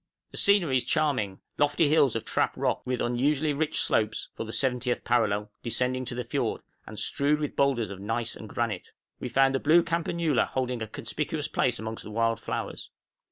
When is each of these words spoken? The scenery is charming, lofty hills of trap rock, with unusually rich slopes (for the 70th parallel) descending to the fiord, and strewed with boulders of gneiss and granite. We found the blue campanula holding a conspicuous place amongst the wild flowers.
The 0.31 0.37
scenery 0.37 0.77
is 0.77 0.83
charming, 0.83 1.41
lofty 1.59 1.87
hills 1.87 2.15
of 2.15 2.25
trap 2.25 2.57
rock, 2.57 2.81
with 2.87 3.01
unusually 3.01 3.53
rich 3.53 3.79
slopes 3.79 4.29
(for 4.35 4.45
the 4.45 4.51
70th 4.51 5.03
parallel) 5.03 5.51
descending 5.61 6.05
to 6.05 6.15
the 6.15 6.23
fiord, 6.23 6.63
and 6.87 6.97
strewed 6.97 7.39
with 7.39 7.55
boulders 7.55 7.91
of 7.91 7.99
gneiss 7.99 8.35
and 8.35 8.49
granite. 8.49 8.93
We 9.19 9.29
found 9.29 9.53
the 9.53 9.59
blue 9.59 9.83
campanula 9.83 10.47
holding 10.47 10.81
a 10.81 10.87
conspicuous 10.87 11.47
place 11.47 11.77
amongst 11.77 12.03
the 12.03 12.09
wild 12.09 12.39
flowers. 12.39 12.89